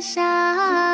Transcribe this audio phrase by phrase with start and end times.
[0.00, 0.85] 下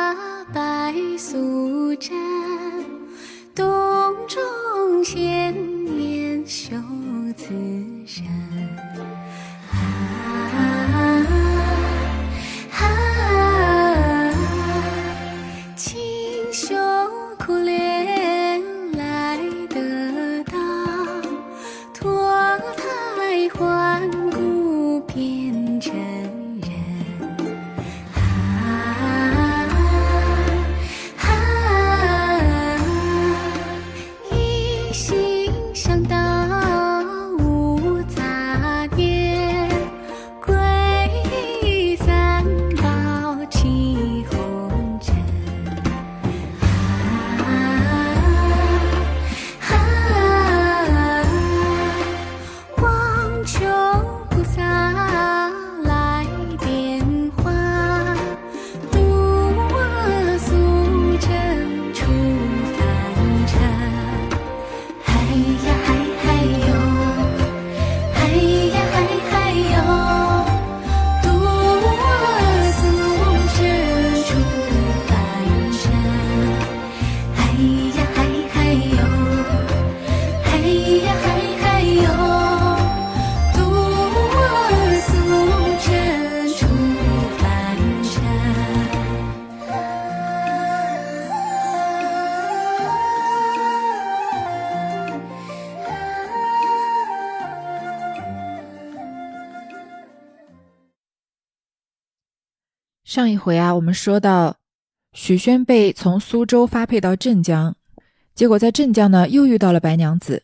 [103.23, 104.57] 上一回啊，我们说到
[105.13, 107.73] 许宣被从苏州发配到镇江，
[108.35, 110.43] 结果在镇江呢又遇到了白娘子。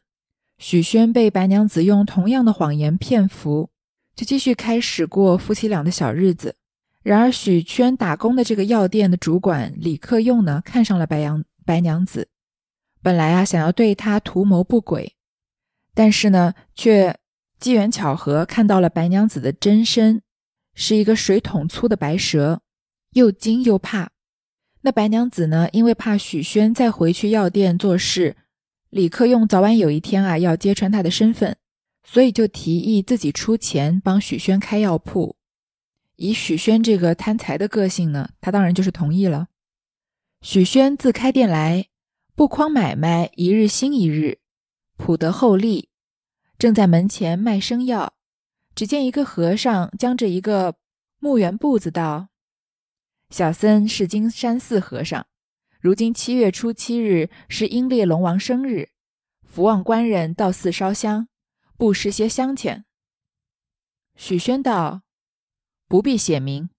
[0.58, 3.70] 许宣被白娘子用同样的谎言骗服，
[4.16, 6.56] 就继续开始过夫妻俩的小日子。
[7.04, 12.30] 然而，许宣打工的这个药店的主管李克用呢，看上了白娘白娘子，
[13.02, 15.18] 本来啊想要对她图谋不轨，
[15.94, 17.18] 但是呢，却
[17.60, 20.22] 机缘巧合看到了白娘子的真身。
[20.76, 22.62] 是一个水桶粗的白蛇，
[23.14, 24.12] 又惊又怕。
[24.82, 25.68] 那白娘子呢？
[25.74, 28.38] 因为怕许宣再回去药店做事，
[28.90, 31.58] 李克用早晚有一天啊要揭穿他的身份，
[32.04, 35.36] 所以就提议自己出钱帮许宣开药铺。
[36.16, 39.48] 以许宣这个贪财的个性呢，他当然就是同意了。
[40.42, 41.88] 许宣自开店来，
[42.36, 44.40] 不匡买卖一日新一日，
[44.96, 45.90] 普得厚利，
[46.58, 48.14] 正在门前卖生药。
[48.74, 50.76] 只见一个和尚将着一个
[51.20, 52.29] 木园布子道
[53.30, 55.28] ：“小僧是金山寺和尚，
[55.80, 58.90] 如今七月初七日是英烈龙王生日，
[59.44, 61.28] 福望官人到寺烧香，
[61.78, 62.86] 布施些香钱。”
[64.18, 65.04] 许宣道
[65.88, 66.72] ：“不必写明，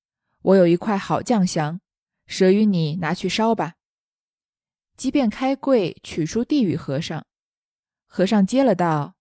[0.42, 1.80] 我有一块好酱香，
[2.26, 3.76] 舍与你拿去烧吧。”
[4.98, 7.24] 即便开柜取出递与和尚，
[8.06, 9.14] 和尚接了道。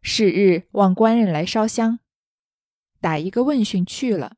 [0.00, 2.00] 是日望官人来烧香，
[3.00, 4.37] 打一个问讯去了。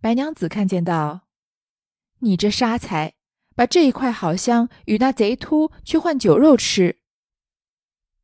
[0.00, 1.28] 白娘子看见道
[2.20, 3.14] ：“你这杀财，
[3.54, 6.96] 把这一块好香与那贼秃去换酒肉吃。”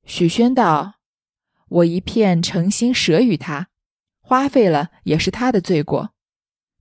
[0.04, 0.94] 许宣道
[1.68, 3.68] ：“我一片诚心舍与他，
[4.20, 6.12] 花费了也是他的罪过。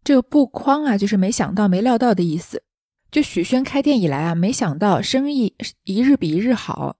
[0.03, 2.63] 这不诓啊，就是没想到、没料到的意思。
[3.11, 6.97] 就许宣开店以来啊，没想到生意一日比一日好，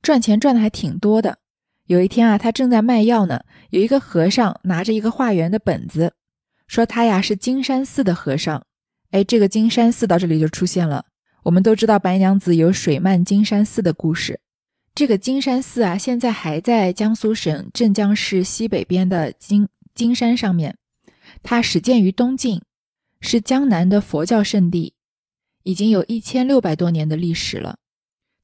[0.00, 1.38] 赚钱赚的还挺多的。
[1.86, 6.14] 有一天啊，他正在卖药呢，有一个和尚拿着一个化缘的本子，
[6.72, 8.64] 说他呀是金山寺的和尚。
[9.10, 11.04] 哎，这个金山寺到这里就出现了。
[11.42, 14.40] 我们都知道白娘子有水漫金山寺的故事。
[14.94, 20.78] 这个金山寺啊，现在还在江苏省镇江市西北边的金金山上面。
[21.42, 22.62] 它始建于东晋，
[23.20, 24.94] 是江南的佛教圣地，
[25.64, 27.76] 已经有一千六百多年的历史了。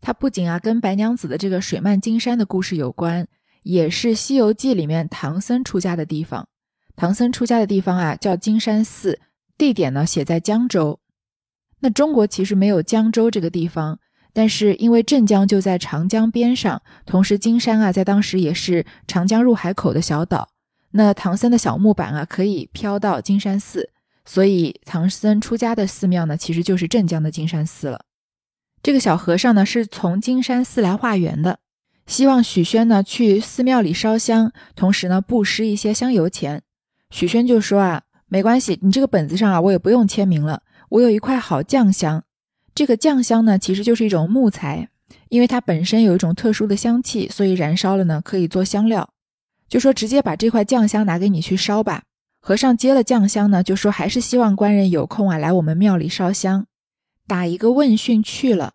[0.02, 3.26] 它不仅啊跟白娘子的这个水漫金山的故事有关，
[3.62, 6.47] 也是《西游记》里面唐僧出家的地方。
[6.99, 9.21] 唐僧出家的地方啊叫金山寺，
[9.56, 10.99] 地点呢写在江州。
[11.79, 14.00] 那中国其实没有江州这个地方，
[14.33, 20.49] 但是因为镇江就在长江边上，同时金山啊在当时也是长江入海口的小岛。
[20.91, 23.91] 那唐僧的小木板啊可以飘到金山寺，
[24.25, 28.06] 所以唐僧出家的寺庙呢其实就是镇江的金山寺了。
[28.83, 31.61] 这个小和尚呢是从金山寺来化缘的，
[32.09, 36.65] 希望许宣呢去寺庙里烧香，同时呢布施一些香油钱。
[37.10, 42.25] 许宣就说啊，没关系，你这个本子上啊我也不用签名了，我有一块好酱香。
[42.75, 44.88] 这个酱香呢其实就是一种木材，
[45.28, 49.10] 因为它本身有一种特殊的香气，所以燃烧了呢可以做香料。
[49.69, 52.05] 就说直接把这块酱香拿给你去烧吧。
[52.40, 56.66] 和尚接了酱香呢，就说还是希望官人有空啊来我们庙里烧香，
[57.26, 58.75] 打一个问讯去了。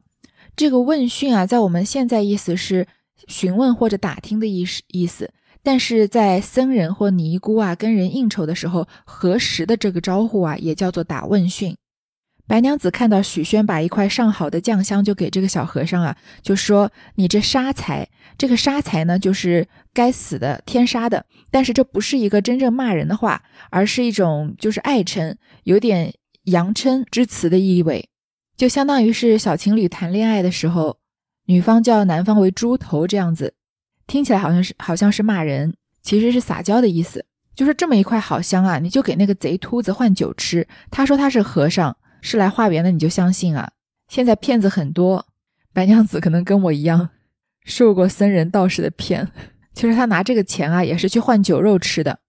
[0.56, 2.88] 这个问讯啊，在我们现在意思是
[3.28, 5.32] 询问或者打听的意思意思，
[5.64, 11.76] 但是在僧人或尼姑啊跟人应酬的时候何时的这个招呼啊，也叫做打问讯。
[12.46, 21.26] 白娘子看到许宣把一块上好的酱香就给这个小和尚啊，就说：“你这杀财，这个杀财呢，就是该死的，天杀的。
[21.50, 26.14] 但是这不是一个真正骂人的话，而是一种就是爱称，有点
[26.44, 28.10] 扬称之词的意味，
[28.58, 30.98] 就相当于是小情侣谈恋爱的时候，
[31.46, 33.54] 女方叫男方为猪头这样子，
[34.08, 37.26] 听起来好像是好像是骂人，其实是撒娇的意思。
[37.56, 40.68] 就是这么一块好香啊，你就给那个贼秃子换酒吃。
[40.90, 41.96] 他说他是和尚。”
[42.26, 43.70] 是来化缘的，你就相信啊？
[44.08, 45.26] 现在骗子很多，
[45.74, 47.10] 白娘子可能跟我一样，
[47.66, 49.30] 受过僧人道士的骗。
[49.74, 52.20] 其实他拿这个钱啊，也是去换酒肉吃的。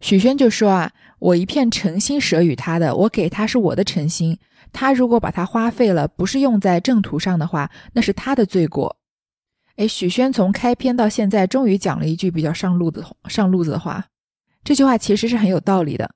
[0.00, 4.38] 许宣就说啊，我一片诚心舍与他的，我给他是我的诚心。
[4.72, 8.96] 他如果把它花费了，不是用在正途上的话，那是他的罪过。
[9.76, 14.06] 哎，许宣从开篇到现在，终于讲了一句比较上路子、上路子的话。
[14.64, 16.10] 这句话其实是很有道理的。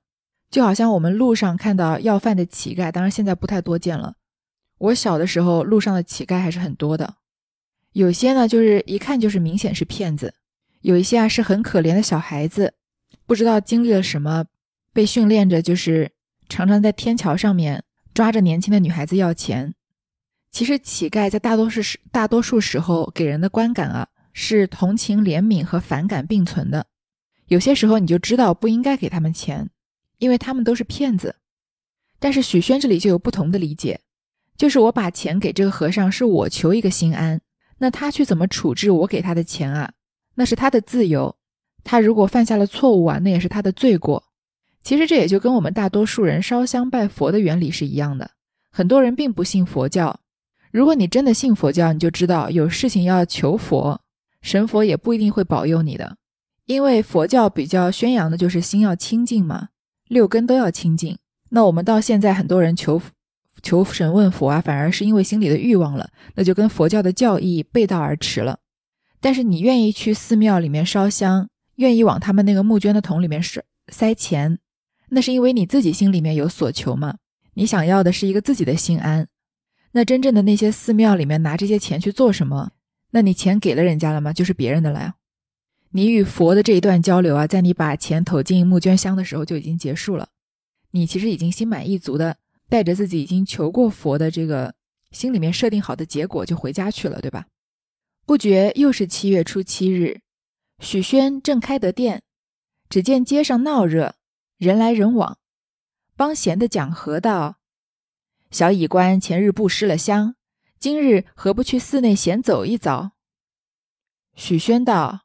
[0.49, 4.15] 就好像我们路上看到要饭的乞丐，当然现在不太多见了。
[4.79, 7.15] 我小的时候，路上的乞丐还是很多的。
[7.93, 10.29] 有些呢，就是一看就是明显是骗子；
[10.81, 12.73] 有一些啊，是很可怜的小孩子，
[13.25, 14.45] 不知道经历了什么，
[14.91, 16.11] 被训练着，就是
[16.49, 19.75] 常常在天桥上面抓着年轻的女孩子要钱。
[20.51, 26.85] 其实乞丐在大多数时，大多数时候给人的观感啊，是同情、怜悯和反感并存的。
[27.47, 29.69] 有些时候你就知道不应该给他们钱。
[30.17, 31.35] 因为他们都是骗子，
[32.19, 34.01] 但是许宣这里就有不同的理解，
[34.55, 37.41] 就是我把钱给这个和尚，是我求一个心安，
[37.79, 39.93] 那他去怎么处置我给他的钱啊？
[40.35, 41.35] 那是他的自由，
[41.83, 44.23] 他如果犯下了错误啊，那也是他的罪过。
[44.83, 48.29] 其实这也就跟我们大多数人烧香拜佛的原理是一样的。
[48.69, 50.19] 很多人并不信佛教，
[50.71, 54.01] 如果你真的信佛教，你就知道有事情要求佛，
[54.41, 56.15] 神佛也不一定会保佑你的，
[56.65, 59.69] 因为佛教比较宣扬的就是心要清净嘛。
[60.07, 61.17] 六根都要清净，
[61.49, 63.01] 那我们到现在很多人求
[63.61, 68.59] 求神问佛啊，反而是因为心里的欲望了，那就跟佛教的教义背道而驰了。
[69.19, 74.59] 但是你愿意去寺庙里面烧香，愿意往他们那个募捐的桶里面塞塞钱，
[75.09, 77.17] 那是因为你自己心里面有所求嘛？
[77.53, 79.27] 你想要的是一个自己的心安。
[79.91, 82.71] 那真正的那些寺庙里面拿这些钱去做什么？
[83.11, 84.31] 那你钱给了人家了吗？
[84.31, 85.15] 就是别人的了呀。
[85.91, 90.29] 你与佛的这一段交流啊，在你把钱投进募捐箱的时候就已经结束了。
[90.91, 92.37] 你其实已经心满意足的
[92.69, 94.73] 带着自己已经求过佛的这个
[95.11, 97.47] 心里面设定好的结果就回家去了，对吧？
[98.25, 100.21] 不觉又是七月初七日，
[100.79, 102.21] 许宣正开的店，
[102.87, 104.15] 只见街上闹热，
[104.57, 105.37] 人来人往。
[106.15, 107.57] 帮闲的讲和道
[108.51, 110.35] ：“小乙官前日布施了香，
[110.77, 113.13] 今日何不去寺内闲走一遭？”
[114.35, 115.21] 许宣道。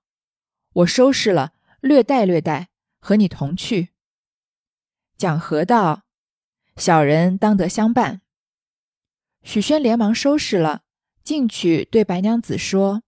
[0.73, 2.69] 我收拾了，略带略带，
[3.01, 3.95] 和你同去。
[5.17, 6.03] 讲和道，
[6.77, 8.21] 小人当得相伴。
[9.43, 10.83] 许宣连忙收拾了，
[11.25, 13.03] 进去对白娘子说：“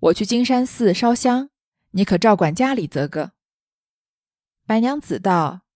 [0.00, 1.50] 我去金山寺烧香，
[1.90, 3.32] 你可照管家里则个。”
[4.64, 5.66] 白娘子道：“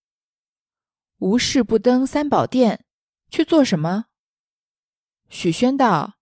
[1.19, 2.83] 无事不登三宝殿，
[3.29, 4.05] 去做什么？”
[5.29, 6.17] 许宣道：“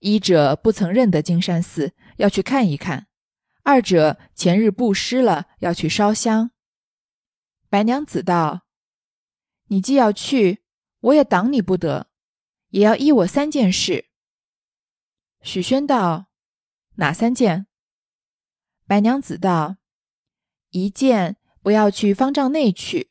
[0.00, 3.08] 医者不曾认得金山寺，要去看一看。”
[3.62, 6.52] 二者前日布施了，要去烧香。
[7.68, 8.66] 白娘子道
[9.68, 10.64] ：“你既要去，
[11.00, 12.10] 我也挡你不得，
[12.70, 14.06] 也要依我三件事。”
[15.42, 16.30] 许宣道
[16.96, 17.66] ：“哪三件？”
[18.88, 19.76] 白娘子道
[20.70, 23.10] ：“一件不要去方丈内去，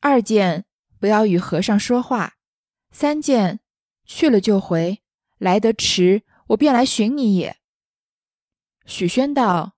[0.00, 0.64] 二件
[0.98, 2.34] 不要与和尚说话，
[2.90, 3.60] 三件
[4.04, 5.02] 去了就回，
[5.38, 7.56] 来得迟，我便来寻你也。”
[8.86, 9.74] 许宣道：“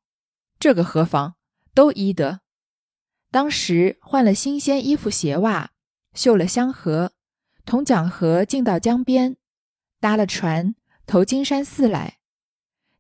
[0.58, 1.34] 这个何妨，
[1.74, 2.40] 都依得。
[3.30, 5.70] 当时换了新鲜衣服鞋袜，
[6.14, 7.12] 绣了香盒，
[7.64, 9.36] 同蒋和进到江边，
[10.00, 10.74] 搭了船
[11.06, 12.18] 投金山寺来。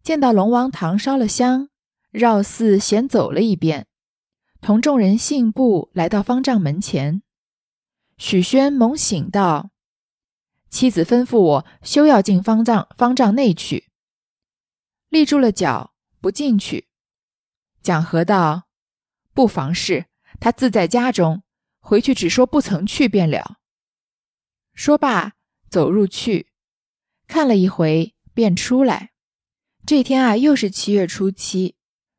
[0.02, 1.68] 见到龙王堂烧了香，
[2.10, 3.86] 绕寺闲走了一遍，
[4.60, 7.22] 同众人信步来到方丈门前。
[8.20, 9.70] 许宣猛醒道
[10.70, 13.90] ：‘妻子吩咐我休要进方丈方丈内去。’
[15.10, 15.88] 立住了脚。”
[16.22, 16.86] 不进去，
[17.80, 18.64] 蒋和道
[19.32, 20.04] ：“不妨事，
[20.38, 21.42] 他自在家中，
[21.78, 23.56] 回去只说不曾去便了。”
[24.76, 25.32] 说罢，
[25.70, 26.48] 走入去，
[27.26, 29.12] 看了一回，便出来。
[29.86, 31.76] 这天啊，又是七月初七。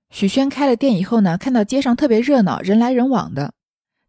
[0.09, 3.53] 许宣开了店以后呢，看到街上特别热闹，人来人往的，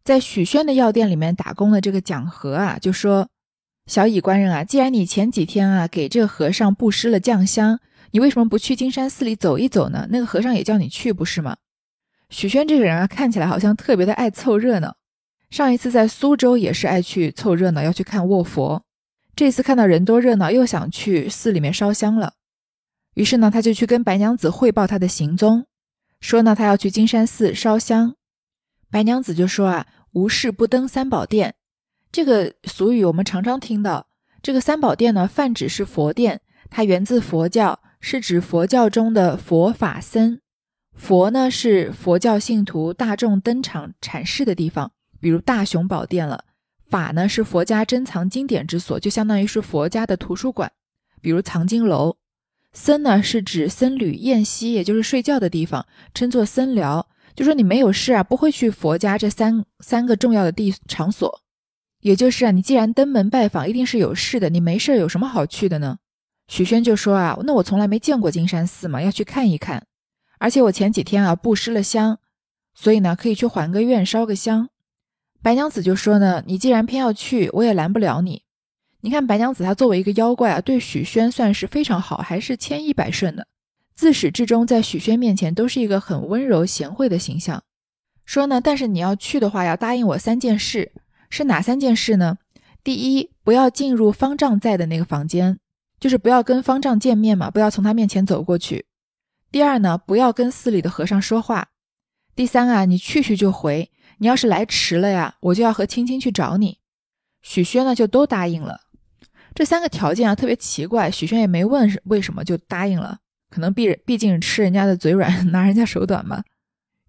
[0.03, 3.29] 在许宣的药店里面打工的这个蒋和啊，就说
[3.87, 7.79] ：“小乙官人啊，既然你前几天啊给这个和尚布施了酱香，
[8.11, 10.07] 你为什么不去金山寺里走一走呢？
[10.09, 11.55] 那个和尚也叫你去，不是吗？”
[12.29, 14.97] 许宣这个人啊，看起来好像特别的爱凑热闹。
[15.49, 18.83] 上一次在苏州也是爱去凑热闹，要去看卧佛。
[19.35, 22.33] 这次看到人多热闹，又想去寺里面烧香了。
[23.13, 25.65] 于是呢，他就去跟白娘子汇报他的行踪，
[26.19, 28.15] 说呢他要去金山寺烧香。
[28.89, 31.55] 白娘子就说啊，无事不登三宝殿。
[32.11, 34.07] 这个俗语我们常常听到。
[34.41, 40.39] 这个三宝殿呢，泛指是佛殿，它源自佛教，是指佛教中的佛法僧。
[40.93, 44.91] 佛呢是佛教信徒大众登场阐释的地方。
[45.19, 46.43] 比如大雄宝殿了，
[46.85, 50.71] 法呢是佛家珍藏经典之所，就相当于是佛家的图书馆。
[51.21, 52.17] 比如藏经楼，
[52.73, 57.07] 僧呢是指僧侣宴息，也就是睡觉的地方，称作僧寮。
[57.35, 61.41] 就说你没有事啊，不会去佛家这三三个重要的地场所。
[62.01, 64.49] 也就是啊，你既然登门拜访，一定是有事的。
[64.49, 65.97] 你没事有什么好去的呢？
[66.47, 69.85] 许宣就说啊，那我从来没见过金山寺嘛，要去看一看。
[70.37, 72.19] 而且我前几天啊布施了香，
[72.73, 74.67] 所以呢可以去还个愿，烧个香。
[75.41, 78.43] 白娘子就说呢：“你既然偏要去，我也拦不了你。
[79.01, 83.47] 你看白娘子她作为一个妖怪啊，对许宣算是非常好，还是千依百顺的。
[83.95, 87.63] 自始至终在许宣面前都是一个很温柔贤惠的形象。
[88.25, 90.91] 说呢，但是你要去的话，要答应我三件事，
[91.29, 92.37] 是哪三件事呢？
[92.83, 95.59] 第一，不要进入方丈在的那个房间，
[95.99, 98.85] 就是不要跟方丈见面嘛，不要从他面前走过去。
[99.51, 101.69] 第二呢，不要跟寺里的和尚说话。
[102.35, 106.77] 第三啊，你去去就回。”你要是来迟了呀，我就要和青青去找你。
[107.41, 108.81] 许宣呢就都答应了。
[109.53, 113.17] 这三个条件啊特别奇怪，许宣也没问为什么就答应了，
[113.53, 116.43] 可能毕毕竟吃人家的嘴软， 拿人家手短嘛。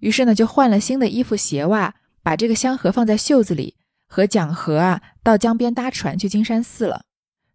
[0.01, 7.07] 于是呢就换了新的衣服鞋袜，把这个香盒放在袖子里，和蒋和啊到江边搭船去金山寺了。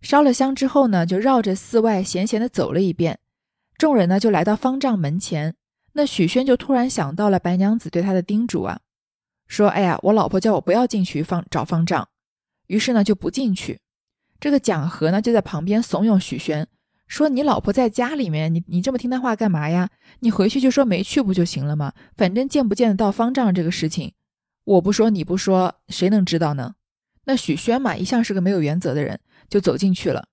[0.01, 3.19] 烧了香之后呢，就绕着寺外闲闲的走了一遍。
[3.77, 5.53] 众人呢就来到方丈门前，
[5.93, 8.79] 那许宣就突然想到了白娘子对他的叮嘱啊。
[9.45, 12.07] 说：“哎呀，我老婆叫我不要进去方找方丈，
[12.65, 13.79] 于是呢就不进去。
[14.39, 16.67] 这个蒋和呢就在旁边怂恿许宣
[17.09, 19.89] 说：‘你老婆在家里面，你你这么听她话干嘛呀？
[20.21, 21.93] 你回去就说没去不就行了吗？
[22.15, 24.13] 反正见不见得到方丈这个事情，
[24.63, 26.75] 我不说你不说，谁能知道呢？’
[27.25, 30.29] 那许宣嘛，一向是个没有原则的人，就走进去了，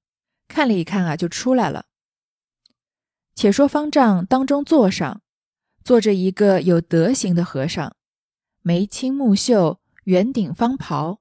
[0.46, 1.86] 看了一看啊，就出来了。
[3.34, 5.20] 且说方丈当中座上
[5.82, 7.96] 坐着一个有德行的和尚。”
[8.62, 11.20] 眉清目秀，圆顶方袍，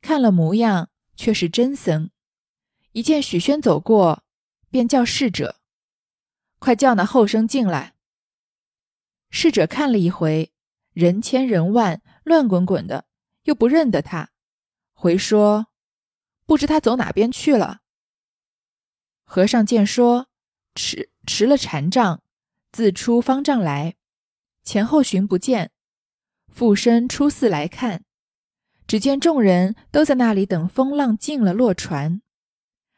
[0.00, 2.08] 看了模样却是真僧。
[2.92, 4.24] 一见许宣走过，
[4.70, 5.60] 便叫侍者
[6.58, 7.94] ：“快叫那后生进来。”
[9.30, 10.52] 侍者看了一回，
[10.92, 13.06] 人千人万，乱滚滚的，
[13.42, 14.30] 又不认得他，
[14.92, 15.66] 回说
[16.46, 17.80] ：“不知他走哪边去了。”
[19.24, 20.28] 和尚见说
[20.74, 22.22] 持持了禅杖，
[22.72, 23.96] 自出方丈来，
[24.64, 25.70] 前后寻不见。
[26.48, 28.04] 附身出寺来看，
[28.88, 32.22] 只见众人都在那里等风浪静了落船。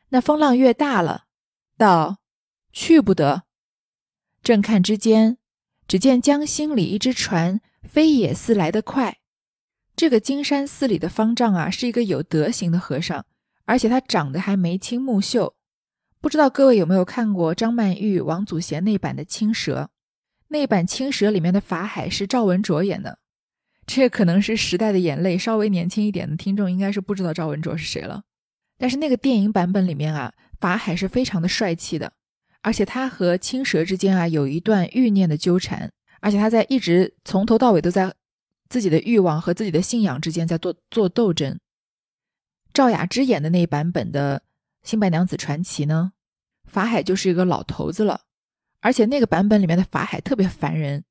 [0.09, 1.22] 那风浪越大了，
[1.83, 2.19] 道
[2.73, 3.43] 去不得。
[4.41, 5.39] 正看之间，
[5.89, 9.19] 只见江心里一只船飞也似来得快。
[9.97, 13.25] 这个金山寺里的方丈啊，是一个有德行的和尚，
[13.65, 15.57] 而且他长得还眉清目秀。
[16.21, 19.83] 不知道各位有没有看过张曼玉、王祖贤那版的《青蛇》？
[20.49, 23.19] 那版《青蛇》里面的法海是赵文卓演的。
[23.87, 28.23] 这可能是时代的眼泪，稍微年轻一点的听众应该是不知道赵文卓是谁了。
[28.79, 32.13] 但是那个电影版本里面啊，法海是非常的帅气的，
[32.61, 35.91] 而且他和青蛇之间啊有一段欲念的纠缠，
[36.21, 38.15] 而且他在一直从头到尾都在
[38.69, 41.59] 自己的欲望和自己的信仰之间在做做斗争。
[42.73, 44.39] 赵雅芝演的那一版本的
[44.89, 46.13] 《新白娘子传奇》呢，
[46.65, 48.21] 法海就是一个老头子了，
[48.81, 51.03] 而且那个版本里面的法海特别烦人。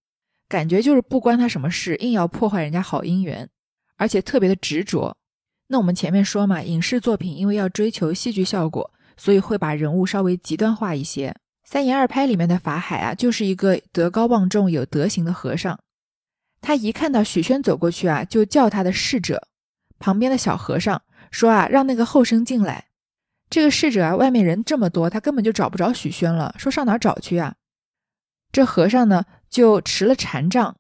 [0.48, 3.50] 感觉就是不关他什么事，硬要破坏人家好姻缘，
[3.98, 5.17] 而且特别的执着。
[5.67, 8.91] 那我们前面说嘛，影视作品因为要追求戏剧效果，
[9.22, 11.36] 所以会把人物稍微极端化一些。
[11.63, 15.80] 三言二拍里面的法海啊，就是一个德高望重、有德行的和尚。
[16.60, 19.48] 他一看到许宣走过去啊，就叫他的侍者
[20.00, 21.00] 旁边的小和尚
[21.30, 22.86] 说啊，让那个后生进来。
[23.48, 27.54] 这个侍者啊，外面人这么多，他根本就找不着许宣了，说上哪找去啊？
[28.51, 29.25] 这和尚呢？
[29.51, 30.78] 就持了禅杖，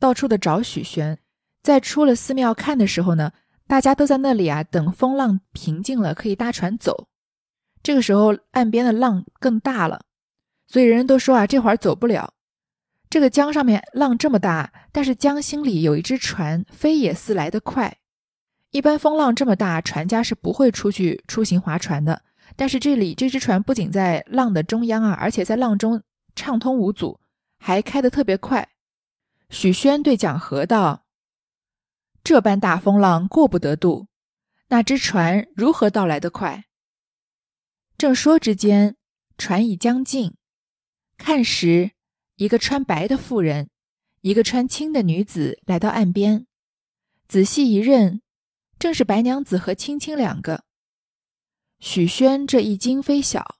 [0.00, 1.18] 到处的找许宣。
[1.62, 3.30] 在出了寺庙看的时候呢，
[3.68, 7.09] 大家都在那里啊，等风浪平静了，可以搭船走。
[7.82, 10.02] 这个时候岸边的浪更大了，
[10.66, 12.34] 所以人人都说啊，这会儿走不了。
[13.08, 17.98] 这个江上面浪这么大，但是江心里有一只船，飞也似来得快。
[18.70, 22.22] 一般风浪这么大，船家是不会出去出行划船的。
[22.54, 26.02] 但是这里这只船不仅在浪的中央啊，而且在浪中
[26.36, 27.18] 畅通无阻，
[27.58, 28.68] 还开得特别快。
[29.48, 31.04] 许宣对蒋和道
[32.22, 34.06] ：“这般大风浪过不得渡，
[34.68, 36.66] 那只船如何到来得快？”
[38.00, 38.96] 正说之间，
[39.36, 40.34] 船已将近，
[41.18, 41.90] 看时，
[42.36, 43.68] 一个穿白的妇人，
[44.22, 46.46] 一个穿青的女子来到岸边，
[47.28, 48.22] 仔细一认。
[48.78, 50.64] 正是白娘子和青青两个。
[51.78, 53.58] 许宣这一惊非小，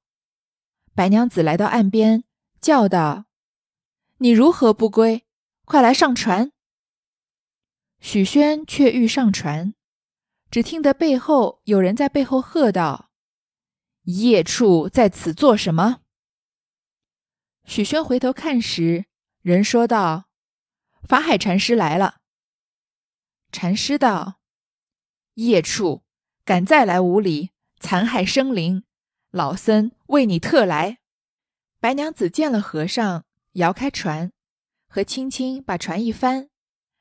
[0.94, 2.24] 白娘子来到岸边，
[2.62, 3.26] 叫道
[4.16, 5.26] ：“你如何不归？
[5.66, 6.50] 快来上船！”
[8.00, 9.74] 许宣却欲上船，
[10.50, 13.08] 只听得背后有人在背后喝道
[14.04, 16.00] ：“夜处在此做什么？”
[17.64, 19.06] 许宣回头看时，
[19.42, 20.28] 人说道
[21.06, 22.16] ：“法海禅师来了。”
[23.52, 24.40] 禅师道。
[25.34, 26.02] 夜处
[26.44, 28.84] 敢再来无礼，残害生灵，
[29.30, 30.98] 老僧为你特来。
[31.78, 34.32] 白娘子见了和尚，摇开船，
[34.86, 36.50] 和青青把船一翻，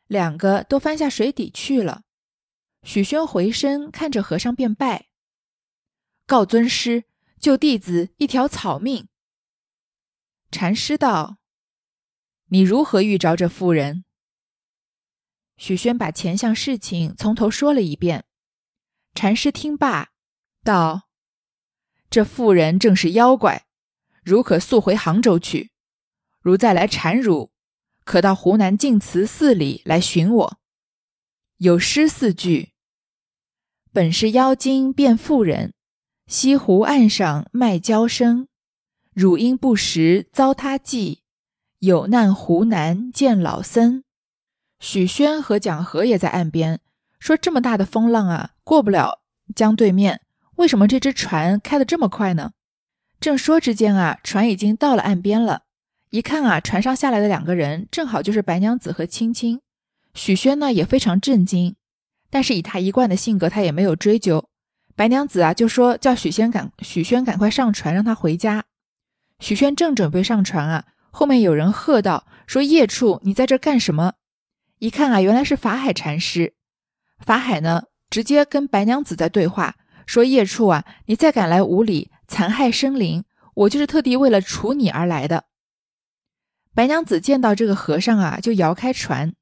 [0.07, 2.03] 两个都翻下水底去了。
[2.83, 5.08] 许宣回身看着和尚，便拜，
[6.29, 7.05] 告尊师，
[7.39, 9.07] 救弟子一条草命。
[10.51, 11.39] 禅师道
[12.49, 14.05] ：“你如何遇着这妇人？”
[15.57, 18.25] 许宣把前项事情从头说了一遍。
[19.15, 20.11] 禅师听罢，
[20.63, 21.09] 道
[22.11, 23.65] ：“这妇人正是妖怪，
[24.23, 25.71] 如可速回杭州去。
[26.41, 27.51] 如再来缠汝，
[28.03, 30.59] 可到湖南净慈寺里来寻我。
[31.57, 32.73] 有诗四句：
[33.91, 35.73] 本是妖精变妇人，
[36.29, 38.47] 西湖岸上卖娇生。
[39.15, 41.23] 汝因不识遭他计，
[41.79, 44.03] 有难湖南见老僧。”
[44.79, 46.81] 许宣和蒋和也在岸边
[47.19, 49.21] 说：“这么大的风浪啊，过不了
[49.55, 50.21] 江对面。
[50.57, 52.51] 为什么这只船开得这么快呢？”
[53.19, 55.63] 正说之间啊，船已经到了岸边了。
[56.11, 59.61] 一看啊，船上下来的两个人正好就是白娘子和青青。
[60.13, 61.75] 许宣呢也非常震惊，
[62.29, 64.47] 但是以他一贯的性格，他也没有追究。
[64.99, 68.65] 白娘子啊就说叫许仙赶许宣赶快上船，让他回家。
[69.39, 74.15] 许宣正准备上船啊，后面有人喝道：“说夜处你在这干什么？”
[74.79, 76.53] 一看啊，原来是法海禅师。
[77.19, 85.45] 法海呢，直接跟白娘子在对话，说：“夜处啊，你再敢来无礼，残害生灵，我就是特地为了除你而来的。”
[86.75, 89.33] 白娘子见到这个和尚啊，就摇开船，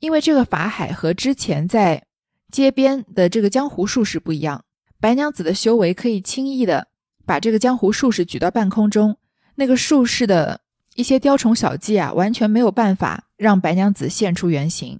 [0.00, 2.02] 因为这个法海和之前在
[2.50, 4.64] 街边的这个江湖术士不一样，
[5.00, 6.88] 白娘子的修为可以轻易的
[7.24, 9.16] 把这个江湖术士举到半空中，
[9.56, 10.60] 那个术士的。
[10.94, 14.98] 一些雕虫小技啊，完全没有办法让白娘子现出原形。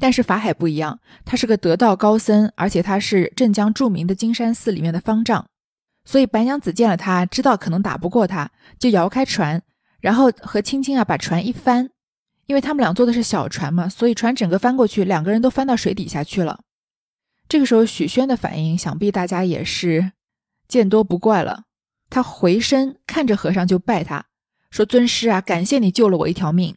[0.00, 5.46] 但是法海不一样，他是个得道高僧，而且他是镇江著名的金山寺里面的方丈，
[6.04, 9.62] 所以白娘子见了他，知道可能打不过他，就摇开船，
[10.00, 11.88] 然后和青青啊把船一翻，
[12.46, 16.58] 因为他们俩坐的是小船嘛，所以船整个翻过去，两个人都翻到水底下去了。
[17.48, 20.12] 这个时候许宣的反应，想必大家也是
[20.68, 21.64] 见多不怪了。
[22.10, 24.26] 他回身看着和尚就拜他。
[24.70, 26.74] 说尊师啊，感谢你救了我一条命。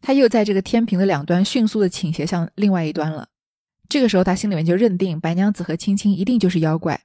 [0.00, 3.28] 他又在这个天平的两端迅速的倾斜向另外一端了。
[3.90, 7.02] 这个时候，他心里面就认定白娘子和青青一定就是妖怪。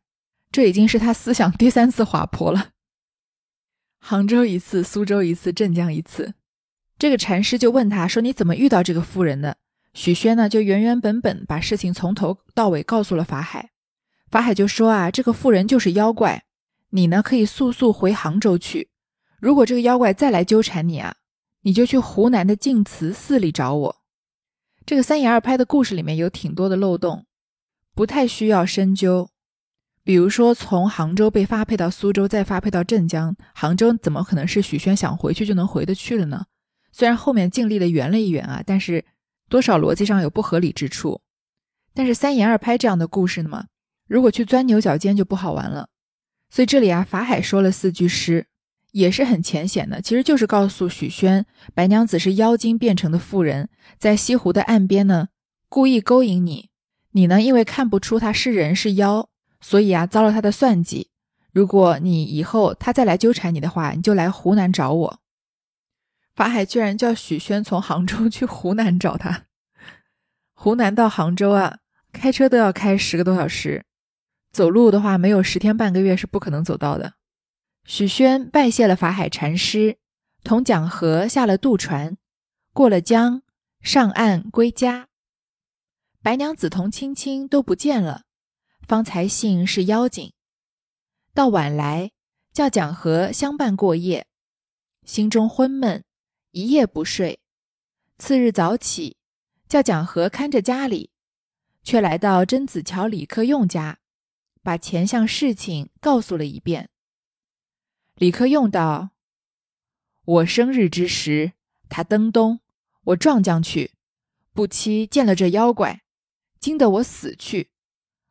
[0.51, 2.69] 这已经是他思想第三次滑坡了。
[3.99, 6.35] 杭州一次，苏州一次，镇江一次。
[6.97, 9.57] 这个禅师就问他说：“你怎么遇到这个妇人的？”
[9.95, 13.71] 许宣呢，就原原本本把事情从头到尾告诉了法海。
[14.29, 16.43] 法海就说：“啊，这个妇人就是妖怪，
[16.89, 18.89] 你呢可以速速回杭州去。”
[19.39, 21.15] 如果这个妖怪再来纠缠你啊，
[21.61, 23.95] 你就去湖南的净慈寺里找我。
[24.85, 27.25] 这个三言二拍的故事里面有挺多的漏洞，
[27.95, 29.29] 不太需要深究。
[30.03, 36.45] 比如说，从杭州被发配到苏州，再发配到镇江，杭州怎么可能是许宣想回去就能回得去的呢？
[36.91, 39.03] 虽然后面尽力的圆了一圆啊，但是
[39.49, 41.21] 多少逻辑上有不合理之处。
[41.93, 43.65] 但是三言二拍这样的故事呢嘛，
[44.07, 45.89] 如果去钻牛角尖就不好玩了。
[46.49, 48.47] 所以这里啊，法海说了四句诗。
[48.91, 53.67] 也是很浅显的，其实就是告诉许宣，白娘子是妖精变成的妇人，
[53.99, 55.27] 在西湖的岸边呢，
[55.67, 56.69] 故意勾引你。
[57.11, 59.27] 你呢，因为看不出他是人是妖，
[59.59, 61.09] 所以啊，遭了他的算计。
[61.51, 65.19] 如果你以后他再来纠缠你的话，你就来湖南找我。
[66.35, 69.45] 法海居然叫许宣从杭州去湖南找他，
[70.53, 71.79] 湖南到杭州啊，
[72.11, 73.85] 开车都要开十个多小时，
[74.51, 77.13] 走路的话，没有十天半个月是不可能走到的。
[77.85, 79.97] 许宣拜谢了法海禅师，
[80.43, 82.17] 同蒋和下了渡船，
[82.73, 83.41] 过了江，
[83.81, 85.07] 上岸归家。
[86.21, 88.23] 白娘子同青青都不见了，
[88.87, 90.33] 方才信是妖精。
[91.33, 92.11] 到晚来，
[92.51, 94.25] 叫蒋和相伴过夜，
[95.05, 96.03] 心中昏闷，
[96.55, 97.41] 一夜不睡。
[98.17, 99.17] 次日早起，
[99.67, 101.11] 叫蒋和看着家里，
[101.83, 103.99] 却来到甄子乔李克用家，
[104.63, 106.89] 把前项事情告诉了一遍。
[108.15, 109.09] 李克用道
[110.23, 111.51] ：“我生日之时，
[111.89, 112.61] 他登东。”
[113.07, 113.91] 我撞将去，
[114.53, 116.03] 不期见了这妖怪，
[116.59, 117.71] 惊得我死去。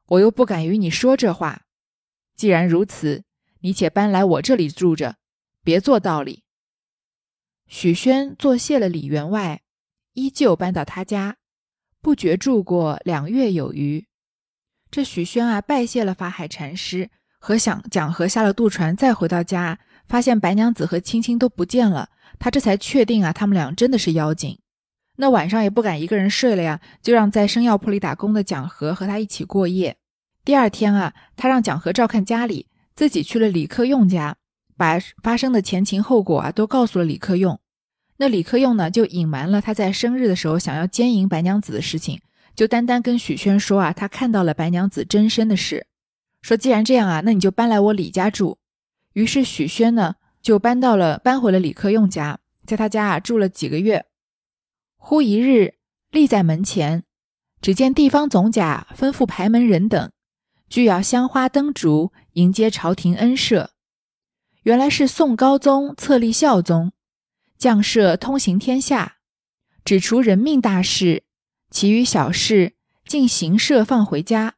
[0.07, 1.67] 我又不敢与你说这话。
[2.35, 3.25] 既然如此，
[3.61, 5.19] 你且搬来我这里住着，
[5.63, 6.44] 别做道理。
[7.67, 9.63] 许宣作谢了李员外，
[10.13, 11.37] 依旧搬到他家，
[12.01, 14.07] 不觉住过两月有余。
[14.91, 24.59] 这许宣啊，拜谢了法海禅师，和想蒋和下了渡船，再回到家，发现白娘子和青青都不见了，他这才确定啊，他们俩真的是妖精。
[25.17, 29.97] 那晚上也不敢一个人睡了呀，就让在生药铺里打工的蒋和和他一起过夜。
[30.45, 34.37] 第二天啊，他让蒋和照看家里，自己去了李克用家，
[34.77, 37.61] 把发生的前情后果啊都告诉了李克用。
[38.17, 42.21] 那李克用呢，就隐瞒了他在生日的时候想要奸淫白娘子的事情，
[42.55, 45.87] 就单单跟许宣说啊，他看到了白娘子真身的事。
[46.41, 48.59] 说既然这样啊，那你就搬来我李家住。
[49.15, 54.05] 于是许宣呢，就搬到了搬回了李克用家，在他家啊住了几个月。
[54.97, 55.75] 忽一日，
[56.11, 57.03] 立在门前，
[57.61, 60.11] 只见地方总甲吩咐排门人等，
[60.69, 63.69] 俱要香花灯烛迎接朝廷恩赦。
[64.65, 66.93] 原来是宋高宗册立孝宗，
[67.59, 69.19] 降赦通行天下，
[69.85, 71.25] 只除人命大事，
[71.71, 72.75] 其余小事
[73.05, 74.55] 尽行赦放回家。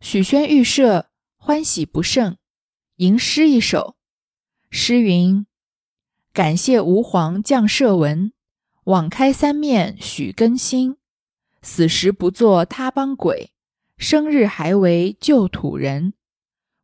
[0.00, 2.36] 许宣遇赦，欢喜不胜，
[2.96, 3.96] 吟诗一首。
[4.70, 5.44] 诗云
[6.32, 8.32] ：“感谢吾皇降赦文。”
[8.84, 10.96] 网开三面许更新，
[11.62, 13.52] 死时不做他邦鬼，
[13.98, 16.14] 生日还为旧土人。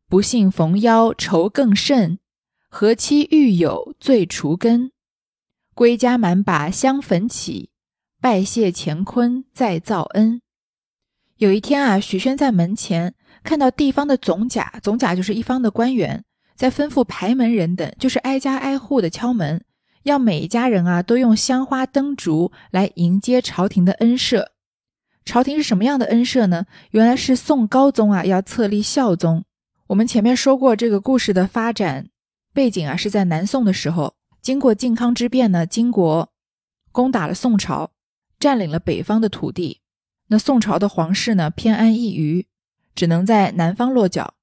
[0.09, 2.19] 不幸逢妖仇更甚，
[2.69, 4.91] 何期遇有罪除根？
[5.75, 7.71] 归家满把香焚起，
[8.21, 10.39] 拜谢乾坤再造恩。
[11.35, 16.23] 有一天啊，许宣在门前看到地方的总甲，总甲就是一方的官员，
[16.55, 19.61] 在吩咐排门人等，就是挨家挨户的敲门。
[20.03, 24.47] 要每一家人啊都用香花灯烛来迎接朝廷的恩赦。
[25.25, 26.65] 朝廷是什么样的恩赦呢？
[26.91, 29.43] 原来是宋高宗啊要册立孝宗。
[29.87, 32.09] 我们前面说过，这个故事的发展
[32.53, 36.29] 背景啊是在南宋的时候，经过靖康之变呢，金国
[36.91, 37.91] 攻打了宋朝，
[38.37, 39.79] 占领了北方的土地。
[40.27, 42.47] 那宋朝的皇室呢偏安一隅，
[42.95, 44.33] 只能在南方落脚。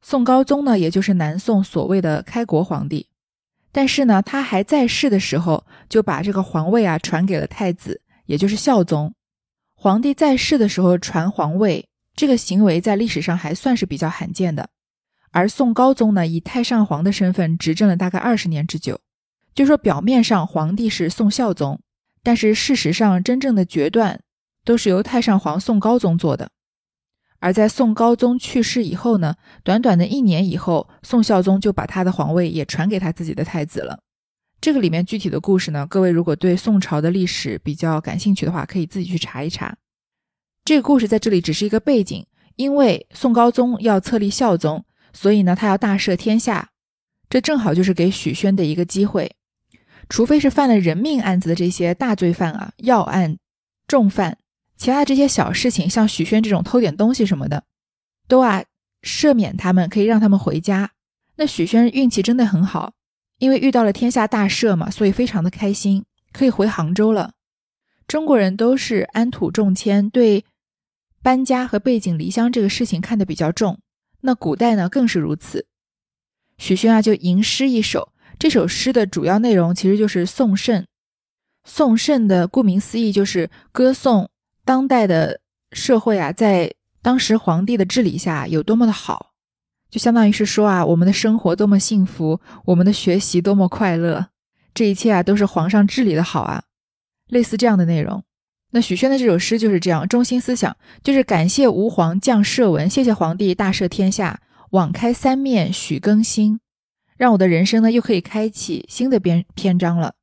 [0.00, 3.08] 宋高宗呢，也就是南宋所谓的开国皇帝。
[3.70, 9.12] 但是呢，他还在世的时候，就把这个皇位啊传给了太子，也就是孝宗。
[9.74, 11.86] 皇帝在世的时候传皇位，
[12.16, 14.70] 这个行为在历史上还算是比较罕见的。
[15.34, 19.00] 而宋高宗呢，以太上皇的身份执政了大概二十年之久。
[19.52, 21.80] 就说表面上皇帝是宋孝宗，
[22.22, 24.20] 但是事实上真正的决断
[24.64, 26.50] 都是由太上皇宋高宗做的。
[27.40, 33.98] 而在宋高宗去世以后呢，短短的一年以后，宋孝宗就把他的皇位也传给他自己的太子了。
[34.60, 39.76] 这个里面具体的故事呢，各位如果对宋朝的历史比较感兴趣的话，可以自己去查一查。
[40.64, 46.68] 这个故事在这里只是一个背景，因为宋高宗要册立孝宗，所以呢，他要大赦天下，
[47.30, 49.34] 这正好就是给许宣的一个机会。
[50.10, 53.38] 除非是犯了人命案子的这些大罪犯啊，要案
[53.88, 54.36] 重犯。
[54.76, 57.64] 其他这些小事情，像许宣这种偷点东西什么的，
[58.28, 58.64] 都啊
[59.02, 60.90] 赦免他们，可以让他们回家。
[61.36, 62.92] 那许宣运气真的很好，
[63.38, 67.32] 因为遇到了天下大赦嘛，所以非常的开心，可以回杭州了。
[68.06, 70.44] 中国人都是安土重迁，对
[71.22, 73.78] 搬家和背井离乡这个事情看得比较重。
[74.26, 75.66] 那古代呢更是如此。
[76.56, 80.86] 许宣啊就吟诗一首，这首诗的主要内容其实就是颂圣。
[81.64, 84.30] 颂圣的顾名思义就是歌颂。
[84.64, 85.40] 当代的
[85.72, 89.32] 社会啊，在当时皇帝的治理下有多么的好，
[89.90, 94.28] 就相当于是说啊，我们的生活多么幸福，我们的学习多么快乐，
[94.72, 96.64] 这一切啊都是皇上治理的好啊，
[97.28, 98.24] 类似这样的内容。
[98.74, 106.58] 那许宣的这首诗就是这样，中心思想就是感谢吾皇降赦文，谢谢皇帝大赦天下，网开三面许更新，
[107.16, 110.14] 让我的人生呢又可以开启新的篇篇章了。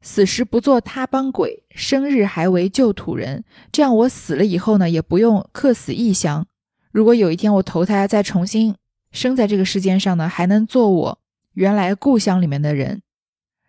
[0.00, 3.44] 死时不做他邦鬼，生日还为旧土人。
[3.70, 6.46] 这样我死了以后呢，也不用客死异乡。
[6.92, 8.74] 如果有一天我投胎再重新
[9.10, 11.18] 生在这个世间上呢，还能做我
[11.52, 13.02] 原来故乡里面的人，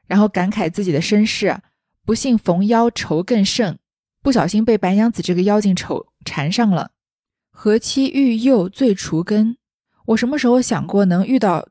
[0.08, 1.58] 然后感慨自己的身世，
[2.06, 3.78] 不幸逢妖愁更甚，
[4.24, 6.92] 不小心被白娘子这个妖精丑缠上了。
[7.52, 9.58] 何期遇幼最除根？
[10.06, 11.68] 我什么时候想过能遇到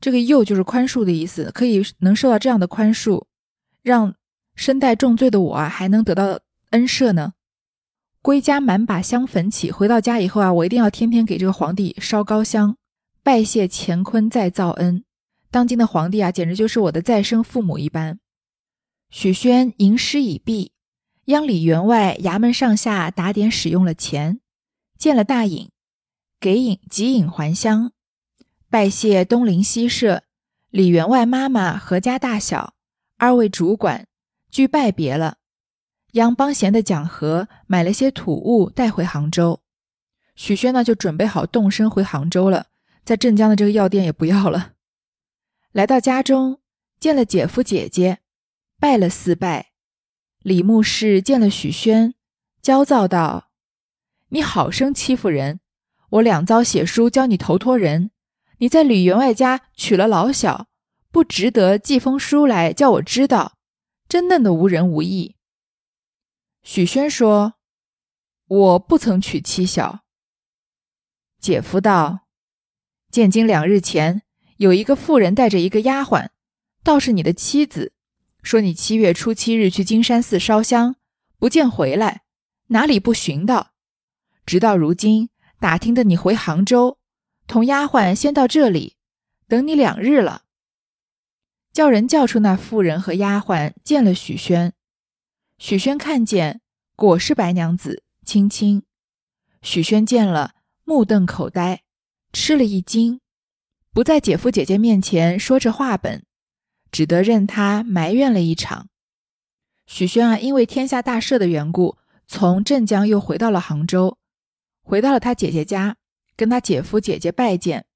[0.00, 3.26] 这个幼就是宽恕的意思，可以能受到这样的宽恕，
[3.82, 4.14] 让
[4.56, 7.34] 身带重罪的我啊还能得到恩赦呢？
[8.20, 12.76] 归家满把香焚起，回到家以后啊，我一定要天天给这个皇帝烧高香，
[13.22, 15.04] 拜谢乾坤再造恩。
[15.50, 18.18] 当今的皇帝啊，简直就是我的再生父母一般。
[19.10, 20.72] 许宣吟诗已毕，
[21.26, 24.40] 央里员外、衙门上下打点使用了钱，
[24.98, 25.70] 见了大尹，
[26.40, 27.92] 给尹即引还乡，
[28.68, 30.24] 拜谢东邻西舍、
[30.70, 32.74] 李员外妈妈何家大小
[33.18, 34.08] 二位主管，
[34.50, 35.38] 俱拜别了。
[36.12, 39.60] 央帮闲的讲和，买了些土物带回杭州。
[40.34, 42.66] 许宣呢，就准备好动身回杭州了，
[43.04, 44.72] 在镇江的这个药店也不要了。
[45.70, 46.60] 来到家中，
[46.98, 48.18] 见了姐夫姐姐，
[48.80, 49.71] 拜了四拜。
[50.42, 52.14] 李牧士见了许宣，
[52.60, 53.50] 焦躁道
[54.30, 55.60] ：“你好生欺负人！
[56.10, 58.10] 我两遭写书教你投托人，
[58.58, 60.66] 你在吕员外家娶了老小，
[61.12, 63.56] 不值得寄封书来叫我知道，
[64.08, 65.36] 真嫩的无人无义。”
[66.64, 67.54] 许宣说
[68.48, 70.00] ：“我不曾娶妻小。”
[71.38, 72.26] 姐夫道
[73.10, 74.22] ：“见今两日前，
[74.56, 76.30] 有一个妇人带着一个丫鬟，
[76.82, 77.92] 倒是你的妻子，
[78.42, 80.96] 说你七月初七日去金山寺烧香，
[81.38, 82.22] 不见回来，
[82.68, 83.72] 哪里不寻到？
[84.44, 86.98] 直到如今打听的你回杭州，
[87.46, 88.96] 同丫鬟先到这里，
[89.46, 90.42] 等你两日了。
[91.72, 94.74] 叫人叫出那妇人和丫鬟，见了许宣。”
[95.58, 96.60] 许宣看见，
[96.96, 98.82] 果是白娘子青青。
[99.62, 101.84] 许宣见了，目瞪口呆，
[102.32, 103.20] 吃了一惊，
[103.92, 106.24] 不在姐夫姐姐面前说着话本，
[106.92, 108.86] 只得任他埋怨了一场。
[109.86, 111.96] 许宣啊，因为天下大赦的缘故，
[112.28, 114.16] 从镇江又回到了杭州，
[114.84, 115.96] 回到了他姐姐家，
[116.36, 117.86] 跟他姐夫姐姐拜见。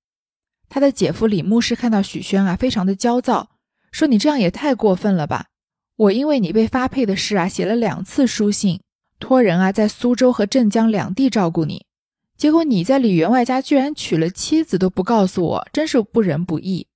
[0.68, 3.50] 他的姐夫李牧师看到许宣啊，非常的焦躁，
[3.92, 5.46] 说：“你这样也太过分了吧！”
[5.96, 8.80] 我因为你被发配的事啊，写了两次书信，
[9.20, 11.86] 托人啊在苏州和镇江两地照顾你，
[12.36, 16.88] 结果你在李员外家居然娶了妻子都不告诉我，真是不仁不义。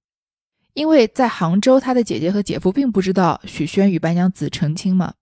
[0.81, 5.13] 因为在杭州，他的姐姐和姐夫并不知道许宣与白娘子成亲嘛。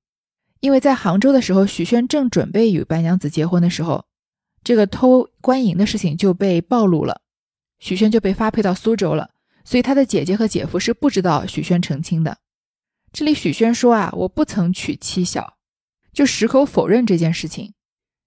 [0.60, 4.04] 因为在杭州的时候，许宣正准备与白娘子结婚的时候，
[4.62, 7.22] 这个偷官银的事情就被暴露了，
[7.80, 9.30] 许宣就被发配到苏州了，
[9.64, 12.38] 所以他的姐姐和姐夫是不知道许宣成亲的。
[13.12, 15.54] 这里许宣说啊，我不曾娶妻小，
[16.12, 17.74] 就矢口否认这件事情。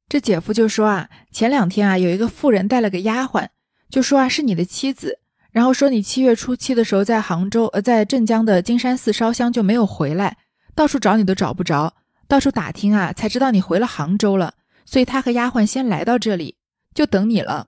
[0.10, 3.48] 这姐夫就说啊，前两天啊，有一个妇人带了个丫鬟，
[3.90, 5.21] 就说啊是你的妻子，
[5.52, 10.38] 然后说你七月初七的时候在杭州呃在镇江的金山寺烧香就没有回来，
[10.74, 11.94] 到处找你都找不着，
[12.28, 14.54] 到处打听啊才知道你回了杭州了，
[14.86, 16.56] 所以他和丫鬟先来到这里
[16.94, 17.68] 就等你了，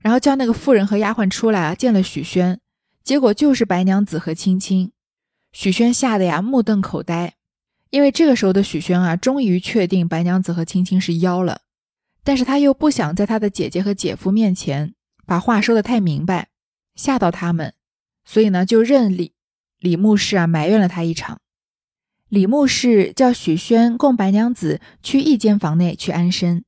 [0.00, 2.60] 然后叫那个妇人和丫鬟出来啊见了许宣，
[3.02, 4.92] 结果就是白娘子和青青。
[5.52, 7.34] 许宣吓得呀目瞪口呆，
[7.90, 11.60] 因为这个时候的许宣啊，终于确定白娘子和青青是妖了，
[12.22, 16.48] 但是他又不想在他的姐姐和姐夫面前把话说的太明白，
[16.94, 17.74] 吓到他们，
[18.24, 19.34] 所以呢，就任李
[19.78, 21.40] 李牧士啊埋怨了他一场。
[22.28, 26.64] 李牧士叫许宣供白娘子去一间房内去安身。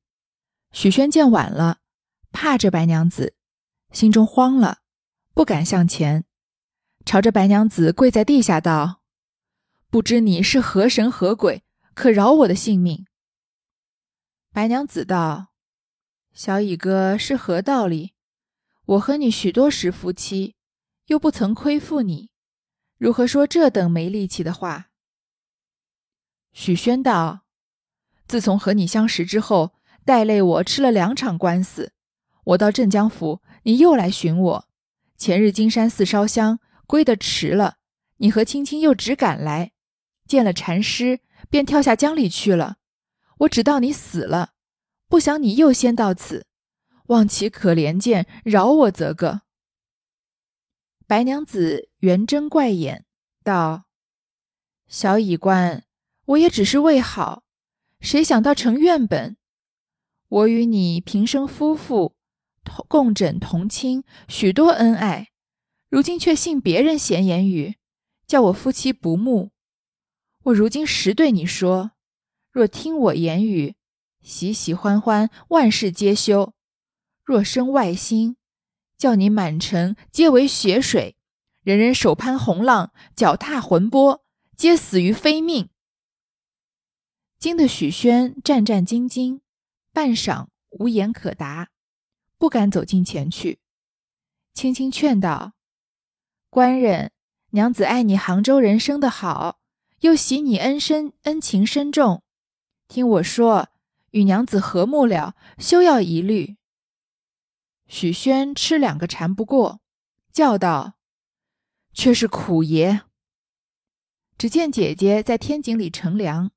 [0.71, 1.79] 许宣见晚了，
[2.31, 3.35] 怕着白娘子，
[3.91, 4.79] 心中慌了，
[5.33, 6.25] 不敢向前。
[7.05, 9.01] 朝着白娘子跪在地下道
[9.89, 11.63] ：“不知你是何神何鬼，
[11.93, 13.05] 可饶我的性命。”
[14.51, 15.47] 白娘子道
[16.33, 18.13] ：“小乙哥是何道理？
[18.87, 20.55] 我和你许多时夫妻，
[21.05, 22.29] 又不曾亏负你，
[22.97, 24.89] 如何说这等没力气的话？”
[26.51, 27.45] 许宣道
[28.27, 31.93] ：“自从和你相识之后，带累我吃了两场官司。
[32.43, 34.67] 我到镇江府，你又来寻我。
[35.17, 37.79] 前日金山寺烧香。”归得迟了，
[38.19, 39.73] 你和青青又只赶来，
[40.25, 41.19] 见了禅师，
[41.49, 42.77] 便跳下江里去了。
[43.39, 44.53] 我只道你死了，
[45.09, 46.47] 不想你又先到此，
[47.07, 49.41] 望其可怜见，饶我则个。
[51.05, 53.05] 白娘子圆睁怪眼，
[53.43, 53.85] 道
[54.87, 55.85] ：“小乙官，
[56.25, 57.43] 我也只是为好，
[57.99, 59.37] 谁想到成怨本？
[60.27, 62.15] 我与你平生夫妇，
[62.63, 65.29] 同共枕同亲，许多恩爱。”
[65.89, 67.75] 如今却信别人闲言语，
[68.27, 69.51] 叫我夫妻不睦。
[70.43, 71.91] 我如今实对你说：
[72.51, 73.75] 若听我言语，
[74.21, 76.51] 喜喜欢欢，万事皆休；
[77.27, 78.37] 若生外心，
[78.97, 81.17] 叫你满城皆为血水，
[81.61, 84.23] 人人手攀红浪，脚踏魂波，
[84.55, 85.67] 皆死于非命。
[87.37, 89.41] 惊得许宣战战兢兢，
[89.91, 91.67] 半晌无言可答，
[92.37, 93.59] 不敢走近前去，
[94.53, 95.51] 轻轻劝道
[96.49, 97.11] ：“官人，
[97.49, 99.59] 娘子爱你杭州人生的好，
[99.99, 102.23] 又喜你恩深恩情深重，
[102.87, 103.67] 听我说，
[104.11, 106.55] 与娘子和睦了，休要疑虑。”
[107.87, 109.81] 许宣吃两个馋不过，
[110.31, 110.93] 叫道
[111.93, 113.01] ：“却是苦爷！”
[114.37, 116.51] 只见姐姐在天井里乘凉，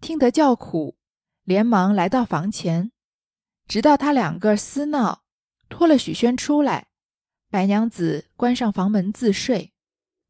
[0.00, 0.96] 听得叫苦，
[1.44, 2.92] 连忙来到房前，
[3.66, 5.24] 直到他两个厮闹，
[5.68, 6.88] 拖了许宣出来，
[7.50, 9.72] 白娘子关上房门自睡。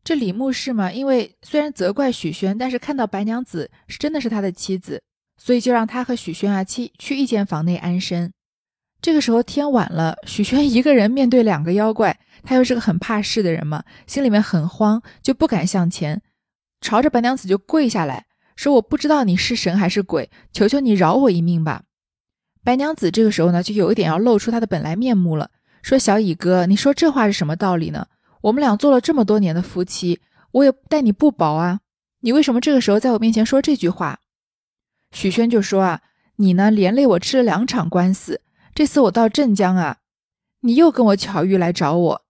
[0.04, 5.02] 这李牧氏嘛，因为虽然责怪许宣，但是看到白娘子是真的是他的妻子，
[5.38, 8.32] 所以就让他和许宣啊妻去一间房内安身。
[9.04, 16.22] 这个时候天晚了，许宣一个人面对两个妖怪，他又是个很怕事的人嘛，心里面很慌，就不敢向前，
[16.80, 18.24] 朝着白娘子就跪下来
[18.56, 21.82] 说：“我不知道你是神还是鬼，求求你饶我一命吧。”
[22.64, 25.50] 白娘子这个时候呢，就有一点要露出她的本来面目了，
[25.82, 28.06] 说：“小乙哥，你说这话是什么道理呢？
[28.40, 31.80] 我们俩做了这么多年的夫妻，我也待你不薄啊，
[32.20, 34.20] 你为什么这个时候在我面前说这句话？”
[35.12, 36.00] 许宣就说：“啊，
[36.36, 38.40] 你呢，连累我吃了两场官司。”
[38.74, 39.98] 这次我到镇江啊，
[40.60, 42.22] 你又跟我巧遇来找我。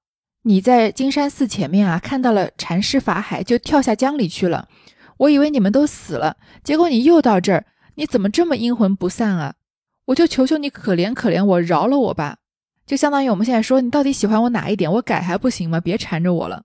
[0.42, 4.68] 你在金山寺前面啊，看到了禅师法海，就跳下江里去了。
[5.16, 9.54] 我以为你们都死了，结果你又到这儿，你怎么这么阴魂不散啊？
[10.04, 12.36] 我就求求你，可怜可怜我，饶了我吧。
[12.84, 14.92] 就相当于我们现在说，你到底喜欢我哪一点？
[14.92, 15.80] 我改还不行吗？
[15.80, 16.64] 别缠着我了。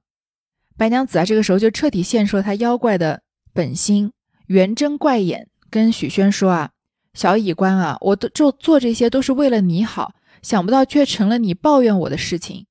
[0.76, 3.22] 白娘子啊，这个时候就彻底现出了她妖怪的
[3.54, 4.12] 本心，
[4.48, 6.72] 圆睁怪眼，跟许宣说啊。
[7.14, 12.66] 小乙官啊，我都做做这些都是为了你好，想不到却成了你抱怨我的事情。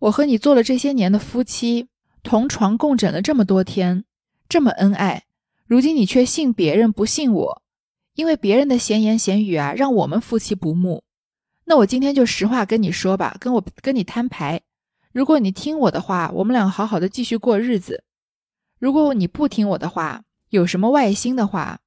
[0.00, 1.88] 我和你做了这些年的夫妻，
[2.22, 4.04] 同床共枕了这么多天，
[4.48, 5.24] 这么恩爱，
[5.66, 7.62] 如今你却信别人不信我，
[8.14, 11.02] 因为别人的闲言闲语啊，让我们夫妻不睦。
[11.64, 14.60] 那我今天就实话跟你说吧，跟我跟你摊牌。
[15.12, 18.02] 如果你听我的话，我们俩好好的继续过日子；
[18.78, 21.80] 如果你不听我的话，有什么外心的话，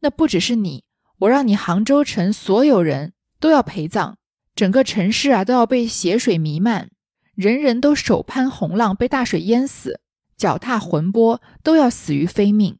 [0.00, 0.84] 那不只是你。
[1.20, 4.14] 我让你杭州城所有人都要陪葬，
[4.54, 6.90] 整个城市啊都要被血水弥漫，
[7.34, 10.00] 人人都手攀洪浪被大水淹死，
[10.36, 12.78] 脚踏魂波都要死于非命。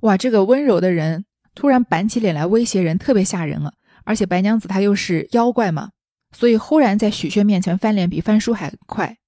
[0.00, 3.74] 哇，这个温柔的人突然板起脸来威胁人，特别吓人了。
[4.04, 5.90] 而且白娘子她又是妖怪嘛，
[6.32, 9.18] 所以忽然在许宣面前翻脸比翻书还快，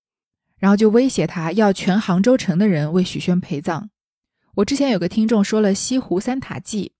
[0.58, 3.90] 然后就威胁他要全杭州城的人为许宣陪葬。
[4.54, 6.92] 我之前有个听众说了《西湖三塔记》。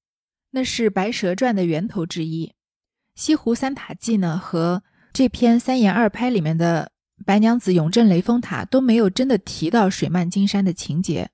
[0.58, 2.46] 那是《白蛇传》的源头之一，
[3.14, 6.90] 《西湖三塔记》呢和这篇三言二拍里面的
[7.24, 11.30] 白娘子永镇雷峰塔都没有真的提到水漫金山的情节。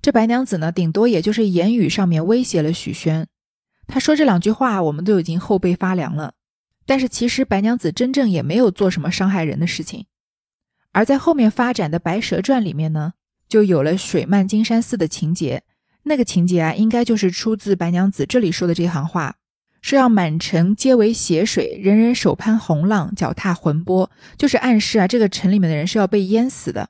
[0.00, 3.26] 这白娘子呢，顶多也就是言语上面威胁了许宣。
[3.88, 6.34] 他说这两句话，我们都已经后背发凉了。
[6.86, 10.06] 但是其实白娘子真正也没有做什么伤害人的事情。
[10.92, 13.14] 而在后面发展的《白蛇传》里面呢，
[13.48, 15.64] 就有了水漫金山寺的情节。
[16.04, 19.36] 那个情节啊，应该就是出自白娘子这里说的这行话，
[19.82, 26.88] 说要满城皆为血水，人人手攀洪浪，脚踏浑波，就是暗示啊，这个城里面的人是要被淹死的。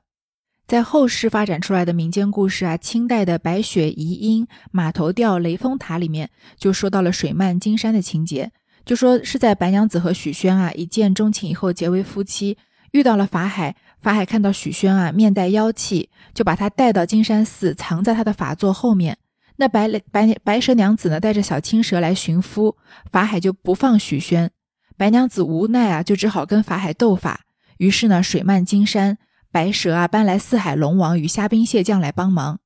[0.67, 8.51] 在后世发展出来的民间故事啊，清代的《白雪遗音》《马头吊雷峰塔》里面就说到了水漫金山的情节，
[8.85, 12.57] 就说是在白娘子和许宣啊一见钟情以后结为夫妻，
[12.91, 13.75] 遇到了法海。
[14.01, 19.17] 法海看到许宣啊，面带妖气，就把他带到金山寺，藏在他的法座后面。
[19.57, 22.77] 那白白白蛇娘子呢，带着小青蛇来寻夫，
[23.11, 24.49] 法海就不放许宣。
[24.95, 27.41] 白娘子无奈啊，就只好跟法海斗法。
[27.77, 29.17] 于是呢，水漫金山，
[29.51, 32.59] 白蛇啊搬来四海龙王与虾兵蟹将来帮忙，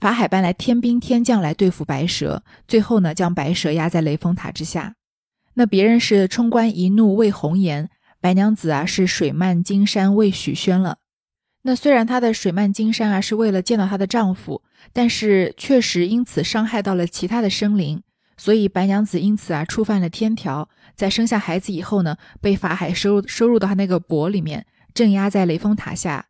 [0.00, 4.94] 法海搬来天兵天将来对付白蛇，最后呢，将白蛇压在雷峰塔之下。
[5.54, 7.90] 那别人是冲冠一怒为红颜。
[8.20, 10.98] 白娘子啊，是水漫金山为许宣了。
[11.62, 14.62] 那虽然她的水漫金山啊，是为了见到她的丈夫，
[14.92, 18.02] 但是确实因此伤害到了其他的生灵，
[18.36, 26.26] 所以白娘子因此啊触犯了天条，在生下孩子以后呢，被法海收收入到他那个钵里面，镇压在雷峰塔下。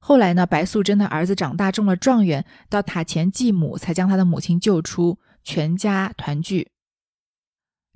[0.00, 6.71] 后来呢，白素贞的儿子长大中了状元，到塔前祭母，才将他的母亲救出，全家团聚。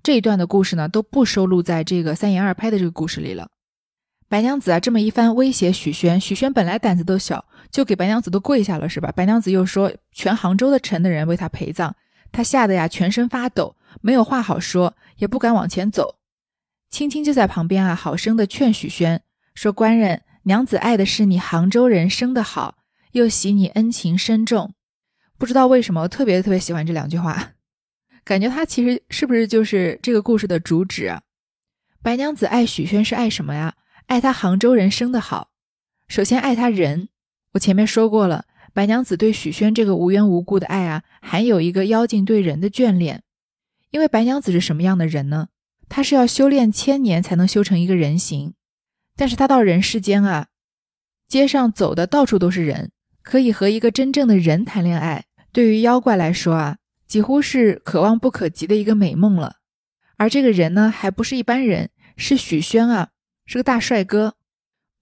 [0.07, 3.49] 这一段的故事呢，都不收录在这个三言二拍的这个故事里了。
[4.29, 9.11] 白娘子啊，这么一番威胁许宣，许宣本来胆子都小，就给白娘子都跪下了，是吧？
[9.11, 11.97] 白娘子又说全杭州的城的人为他陪葬，
[12.31, 16.15] 他吓得呀全身发抖，没有话好说，也不敢往前走。
[16.89, 19.21] 青青就在旁边啊，好生的劝许宣
[19.57, 22.77] 说：“官人，娘子爱的是你杭州人生的好，
[23.11, 24.73] 又喜你恩情深重。”
[25.37, 27.56] 不知道为什么，我特别特别喜欢这两句话。
[28.27, 31.23] 感觉他其实是不是就是这个故事的主旨啊？
[32.03, 33.77] 白娘子爱许宣是爱什么呀？
[34.07, 35.53] 爱他杭州人生的好。
[36.09, 37.09] 首先爱他人，
[37.53, 43.23] 我前面说过了，白娘子对许宣这个无缘无故的爱啊，还有一个妖精对人的眷恋。
[43.91, 45.47] 因为白娘子是什么样的人呢？
[45.89, 48.55] 她是要修炼千年才能修成一个人形，
[49.15, 50.49] 但是她到人世间啊，
[51.29, 52.91] 街上走的到处都是人，
[53.23, 55.27] 可以和一个真正的人谈恋爱。
[55.53, 59.57] 对于妖怪来说啊，几乎是可望不可及的一个美梦了。
[60.17, 63.11] 而这个人呢，还不是一般人，是许宣啊，
[63.45, 64.35] 是个大帅哥。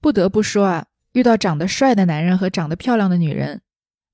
[0.01, 3.63] 不得不说啊，遇到长得帅的男人和长得漂亮的女人，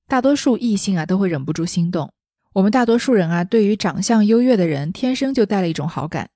[0.07, 2.13] 大多数异性啊都会忍不住心动。
[2.53, 6.31] 我们大多数人啊，对于长相优越的人，天生就带了一种好感。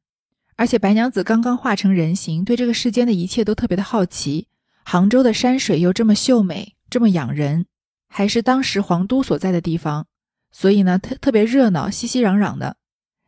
[0.56, 4.46] 而且白娘子刚刚化成人形，对这个世间的一切都特别的好奇。
[4.84, 7.66] 杭州的山水又这么秀美，这么养人，
[8.08, 10.06] 还是当时皇都所在的地方，
[10.56, 12.76] 所以呢，特特别热闹，熙熙攘攘的。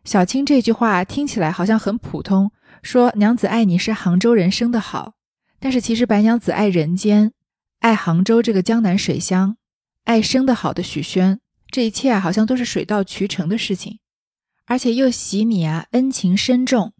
[0.05, 2.53] 小青这句话听起来好像很普通，
[2.83, 5.15] 说娘子爱你是杭州人生的好，
[5.59, 7.33] 但是其实白娘子爱人间，
[7.81, 9.57] 爱杭州这个江南水乡，
[10.05, 11.41] 爱生的好的许宣。
[11.69, 13.99] 这一切啊，好像都是水到渠成的事情，
[14.67, 16.93] 而且又喜你啊，恩情深重。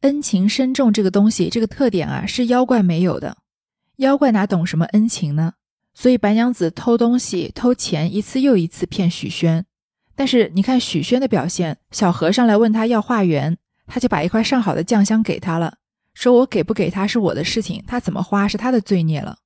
[0.00, 3.36] 恩情深重这个东西，这个特点啊，是妖怪没有的。
[3.98, 5.52] 妖怪哪懂什么恩情呢？
[6.00, 9.66] 所以白娘子偷东西、偷钱，一次又一次骗许宣。
[10.16, 15.76] 但是你看许宣的表现，小和尚来问他要化缘，他就把一块上好的酱香给他了，
[16.14, 19.40] 说我给不给他是我的事情，他怎么花是他的罪孽了。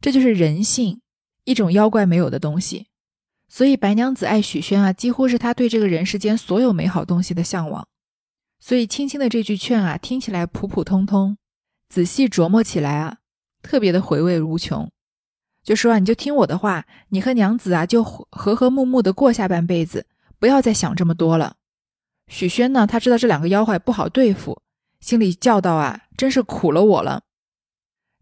[0.00, 1.00] 这就是人性，
[1.44, 2.88] 一种妖怪没有的东西。
[3.46, 7.86] 所以白娘子爱许宣啊，几乎是她对这个人世间所有美好东西的向往。
[8.58, 11.36] 所以青青的这句劝啊，听起来普普通通，
[11.88, 13.18] 仔细琢磨起来啊，
[13.62, 14.90] 特别的回味无穷。
[15.70, 20.04] 就说啊，你就听我的话，你和娘子啊，就和和睦睦的过下半辈子，
[20.40, 21.58] 不要再想这么多了。
[22.26, 24.62] 许宣呢，他知道这两个妖怪不好对付，
[24.98, 27.22] 心里叫道啊，真是苦了我了。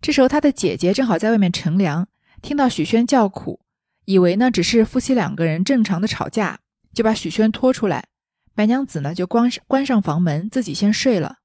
[0.03, 2.07] 这时候他的姐姐正好在外面乘凉，
[2.43, 3.61] 听到许宣叫苦。
[4.05, 6.61] 以为呢只是夫妻两个人正常的吵架，
[6.93, 8.09] 就把许宣拖出来。
[8.55, 11.37] 白娘子呢就关关上房门，自己先睡了。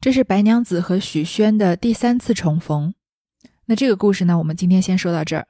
[0.00, 2.94] 这是白娘子和许宣的第三次重逢。
[3.70, 5.46] 那这个故事呢，我们今天先说到这儿。